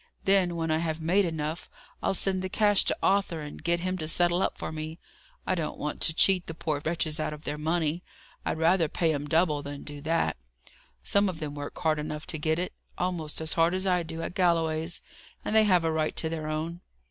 Then, 0.23 0.55
when 0.55 0.71
I 0.71 0.79
have 0.79 0.99
made 0.99 1.25
enough, 1.25 1.69
I'll 2.01 2.15
send 2.15 2.41
the 2.41 2.49
cash 2.49 2.83
to 2.85 2.97
Arthur, 3.03 3.41
and 3.41 3.63
get 3.63 3.81
him 3.81 3.99
to 3.99 4.07
settle 4.07 4.41
up 4.41 4.57
for 4.57 4.71
me. 4.71 4.97
I 5.45 5.53
don't 5.53 5.77
want 5.77 6.01
to 6.01 6.13
cheat 6.15 6.47
the 6.47 6.55
poor 6.55 6.81
wretches 6.83 7.19
out 7.19 7.33
of 7.33 7.43
their 7.43 7.59
money; 7.59 8.03
I'd 8.43 8.57
rather 8.57 8.87
pay 8.89 9.13
'em 9.13 9.27
double 9.27 9.61
than 9.61 9.83
do 9.83 10.01
that. 10.01 10.37
Some 11.03 11.29
of 11.29 11.39
them 11.39 11.53
work 11.53 11.77
hard 11.77 11.99
enough 11.99 12.25
to 12.33 12.39
get 12.39 12.57
it: 12.57 12.73
almost 12.97 13.41
as 13.41 13.53
hard 13.53 13.75
as 13.75 13.85
I 13.85 14.01
do 14.01 14.23
at 14.23 14.33
Galloway's; 14.33 15.01
and 15.45 15.55
they 15.55 15.65
have 15.65 15.83
a 15.85 15.91
right 15.91 16.15
to 16.15 16.29
their 16.29 16.47
own. 16.47 16.81